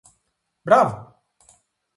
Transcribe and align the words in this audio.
Μπράβο 0.65 1.13